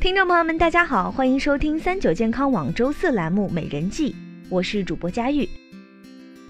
[0.00, 4.12] 听众朋友们，大家好，欢迎收听三九健康网周四栏目《美人计》，
[4.48, 5.46] 我是主播佳玉。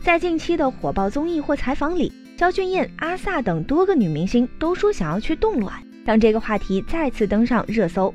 [0.00, 8.14] 在近期的火爆综艺或采访里，焦俊艳、阿 sa 等多个女明星都说想要去冻卵，让这个话题再次登上热搜。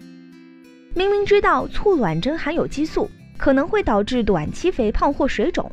[0.93, 5.69] 明明知道促卵针含有激素，可能会导致短期肥胖或水肿，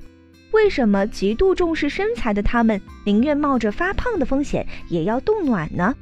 [0.51, 5.95] 为什么极度重视身材的她们宁愿冒着发胖的风险也要冻卵呢？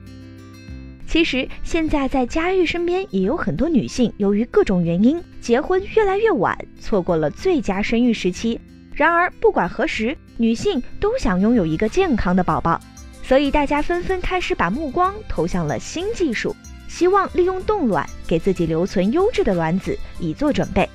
[1.11, 8.61] 其实，现在在佳玉身边也有很多女性，由于各种原因，结婚越来越晚，错过了最佳生育时期。
[8.95, 12.81] 然而，不管何时，女性都想拥有一个健康的宝宝，
[13.25, 16.55] 所以大家纷纷开始把目光投向了新技术，
[16.87, 20.89] 希望利用冻卵给自己留存优质的卵子，以做准备。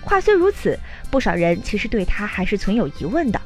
[0.00, 0.78] 话虽如此，
[1.10, 3.38] 不少人其实对它还是存有疑问的：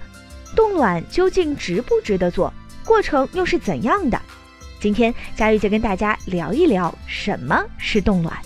[0.54, 2.54] 冻卵究竟值不值得做？
[2.84, 4.22] 过程又是怎样的？
[4.78, 8.36] 今天佳玉就跟大家聊一聊什么是冻卵。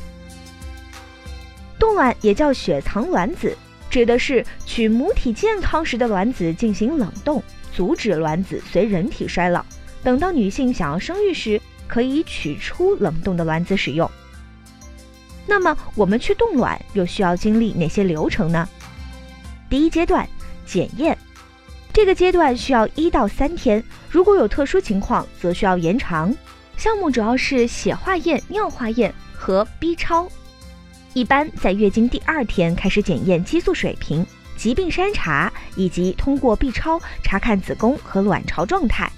[1.79, 3.57] 冻卵也叫雪藏卵子，
[3.89, 9.65] 指的是取母体健康时的卵子进行冷冻，阻止卵子随人体衰老，
[10.03, 14.09] 等到女性想要生育时，可以取出冷冻的卵子使用。
[15.47, 18.69] 那么我们去冻卵又需要经历哪些流程呢？
[19.69, 20.29] 第一阶段，
[20.67, 21.17] 检验。
[21.93, 26.35] 这个阶段需要一到三天，如果有特殊情况，则需要延长。
[26.77, 30.29] 项目主要是血化验、尿化验和 B 超。
[31.15, 34.25] 一般在月经第二天开始检验激素水平、
[34.57, 39.11] 疾病筛查，以及通过 B 超查看子宫和卵巢状态。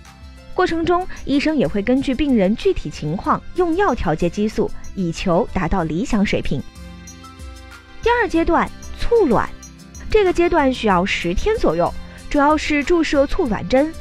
[0.55, 6.63] 过程中，医生也会根据病人具体情况用药调节激素，以求达到理想水平。
[8.03, 9.49] 第二阶段促卵，
[10.11, 11.93] 这个阶段需要十天左右。
[12.33, 13.93] 主要是注射促卵针。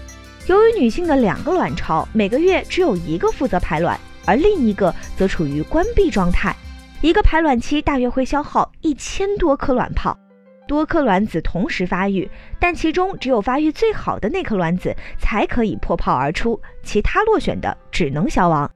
[0.47, 6.55] 由于女性的两个卵巢每个月只有一个负责排卵，而另一个则处于关闭状态，
[7.01, 10.17] 一个排卵期大约会消耗一千多颗卵泡，
[10.65, 18.71] 多颗卵子同时发育，但其中只有发育最好的那颗卵子才可以破泡而出，其他落选的只能消亡。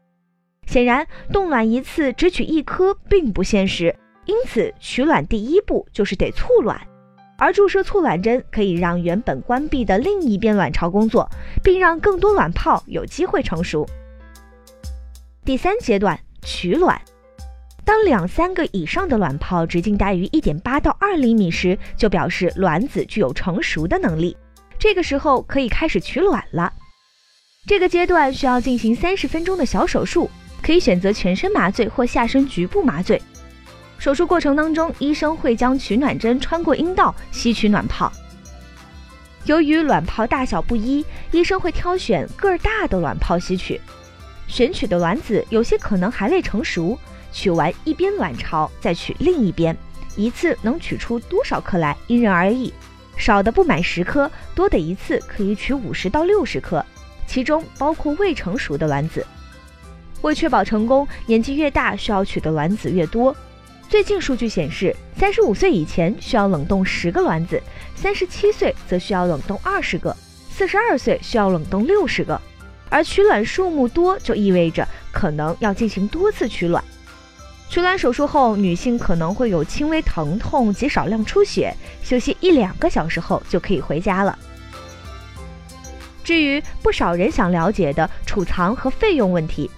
[0.67, 3.95] 显然，冻卵一次只取一颗并不现实，
[4.25, 6.77] 因此取卵第一步就是得促卵。
[7.37, 11.29] 而注射促卵针可以让原本关闭的另一边卵巢工作，
[11.63, 13.85] 并让更多卵泡有机会成熟。
[15.43, 16.99] 第三阶段取卵，
[17.83, 24.35] 当两三个以上的卵泡直径大于一点八到二厘米时，就表示卵子具有成熟的能力。
[24.79, 26.71] 这个时候可以开始取卵了。
[27.67, 30.29] 这个阶段需要进行三十分钟的小手术，
[30.61, 33.21] 可以选择全身麻醉或下身局部麻醉。
[33.97, 38.11] 手术过程当中，医生会将取卵针穿过阴道吸取卵泡。
[39.45, 43.79] 由于卵泡大小不一，医生会挑选个儿大的卵泡吸取。
[44.47, 46.97] 选取的卵子有些可能还未成熟，
[47.31, 49.75] 取完一边卵巢再取另一边，
[50.15, 52.71] 一次能取出多少颗来因人而异，
[53.17, 56.83] 少的不满十颗，多的一次可以取五十到六十颗，
[57.27, 59.25] 其中包括未成熟的卵子。
[60.21, 63.35] 为确保成功，年纪越大需要取的卵子越多。
[63.87, 67.61] 最近数据显示，三十五岁以前需要冷冻十个卵子，
[67.95, 70.15] 三十七岁则需要冷冻二十个，
[70.49, 72.39] 四十二岁需要冷冻六十个。
[72.89, 76.83] 而取卵数目多，就意味着可能要进行多次取卵。
[77.69, 81.73] 取卵手术后，女性可能会有轻微疼痛及少量出血，
[82.03, 84.37] 休息一两个小时后就可以回家了。
[86.23, 89.69] 至于不少人想了解的储藏和费用问题。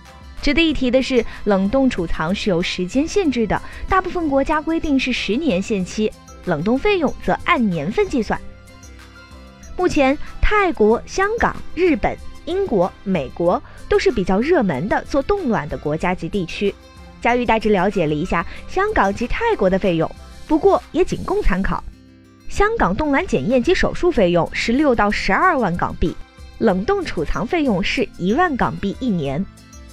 [0.41, 6.11] 值得一提的是，冷冻储藏是有时间限制的，大部分国家规定是十年限期，
[6.45, 8.39] 冷冻费用则按年份计算。
[9.75, 16.73] 目前，泰国、香港、日本、英国、美国都是比较热门的做冻卵的国家及地区。
[17.21, 20.09] 佳玉大致了解了一下香港及泰国的费用，
[20.47, 21.83] 不过也仅供参考。
[22.47, 26.15] 香港冻卵检验及手术费用是六到十二万港币，
[26.59, 29.45] 冷冻储藏费用是一万港币一年。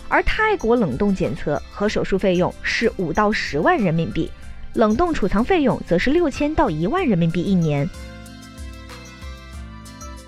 [0.08, 4.30] 而泰国冷冻检测和手术费用是五到十万人民币，
[4.74, 7.88] 冷冻储藏费用则是六千到一万人民币一年。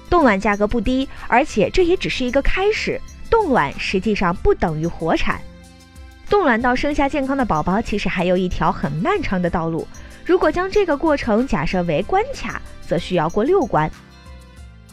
[0.08, 3.00] 冻卵价格不低，而且这也只是一个开始。
[3.28, 5.40] 冻卵实际上不等于活产，
[6.31, 9.87] 冻卵到生下健康的宝宝，其实还有一条很漫长的道路。
[10.25, 13.90] 如果将这个过程假设为关卡，则需要过六关。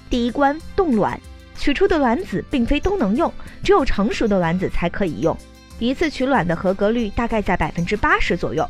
[0.09, 1.19] 第一关冻卵。
[1.63, 3.33] 取出的卵子并非都能用，
[3.63, 5.33] 只有成熟的卵子才可以用。
[5.80, 8.69] 一次取卵的合格率大概在百分之八十左右。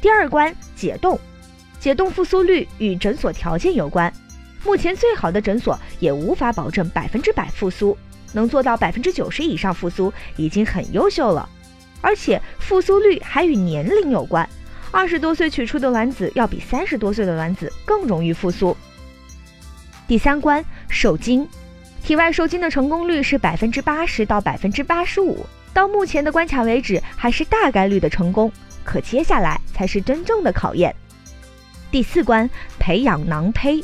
[0.00, 1.20] 第二关解冻，
[1.78, 4.10] 解冻复苏率与诊所条件有关。
[4.64, 7.94] 目前最好的诊所也无法保证百分之百复苏，
[8.32, 11.46] 能做到百分之九十以上复苏已经很优秀了。
[12.00, 14.48] 而且复苏率还与年龄有关。
[14.90, 18.74] 二十多岁取出的卵子要比三十多岁的卵子更容易复苏。
[20.08, 21.46] 第三关受精，
[22.02, 28.50] 体外受精的成功率是百分之八十到百分之八十五，到目前的关卡为止还是大概率的成功，
[28.84, 30.94] 可接下来才是真正的考验。
[31.92, 33.82] 第四关培养囊胚，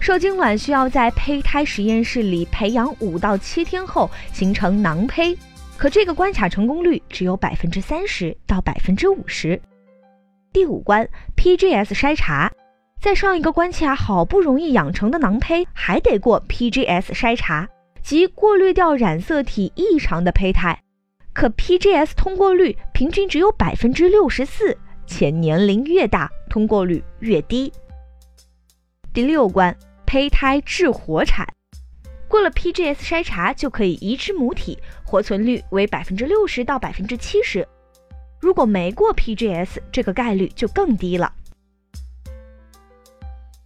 [0.00, 5.36] 受精卵需要在胚胎实验室里培养五到七天后形成囊胚，
[5.76, 9.60] 可这个关卡成功率只有百分之三十到百分之五十。
[10.52, 12.50] 第五关 PGS 筛查。
[13.04, 17.68] 在上一个关卡好不容易养成的囊胚，还得过 PGS 筛查，
[18.02, 20.80] 即过滤掉染色体异常的胚胎。
[21.34, 24.74] 可 PGS 通过率平均只有百分之六十四，
[25.06, 27.70] 且年龄越大，通过率越低。
[29.12, 31.46] 第六关，胚胎致活产，
[32.26, 37.68] 过了 PGS 筛查就可以移植母体，活存率为百分之六十到百分之七十。
[38.40, 41.30] 如果没过 PGS，这个概率就更低了。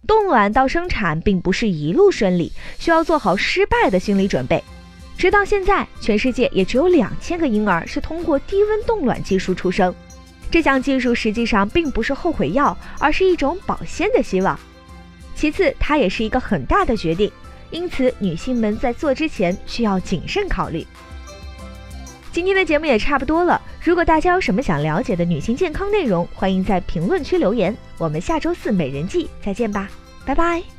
[0.09, 4.63] 冻卵到生产并不是一路顺利，需要做好失败的心理准备。
[5.15, 9.93] 直到现在，全世界也只有两千个婴儿是通过低温冻卵技术出生。
[10.49, 14.59] 这项技术实际上并不是后悔药，而是一种保鲜的希望。
[15.35, 17.31] 其次，它也是一个很大的决定，
[17.69, 20.83] 因此女性们在做之前需要谨慎考虑。
[22.31, 27.75] 今天的节目也差不多了，如果大家有什么想了解的女性健康内容，欢迎在评论区留言。
[27.97, 29.89] 我们下周四美人计再见吧。
[30.25, 30.78] 拜拜。